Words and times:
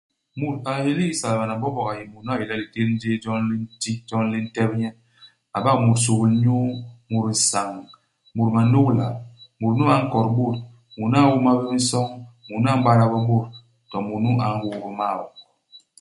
Mut 0.39 0.57
a 0.69 0.71
héli 0.83 1.05
isaybana 1.13 1.53
Mbombog 1.57 1.87
a 1.89 1.97
yé 1.97 2.03
mut 2.11 2.23
nu 2.23 2.29
a 2.33 2.39
yé 2.39 2.45
le 2.49 2.55
litén 2.61 2.89
jéé 3.01 3.15
jon 3.23 3.43
li 3.49 3.55
nti, 3.65 3.91
jon 4.07 4.25
li 4.31 4.39
ntep 4.45 4.71
nye. 4.79 4.89
A 5.55 5.57
bak 5.65 5.77
mut 5.85 5.97
suhul-nyuu, 6.03 6.69
mut 7.11 7.25
nsañ, 7.35 7.71
mut 8.35 8.49
manôgla. 8.55 9.07
Mut 9.59 9.73
nu 9.77 9.83
a 9.93 9.95
nkot 10.03 10.27
bôt. 10.37 10.55
Mut 10.97 11.07
nu 11.11 11.15
a 11.19 11.23
ñôma 11.29 11.51
bé 11.59 11.63
minsoñ. 11.71 12.07
Mut 12.47 12.61
nu 12.63 12.69
a 12.71 12.75
m'bada 12.79 13.05
bé 13.13 13.19
bôt, 13.29 13.45
to 13.89 13.97
mut 14.07 14.19
nu 14.23 14.31
a 14.45 14.47
nhôô 14.59 14.73
bé 14.83 14.89
maok. 14.99 15.31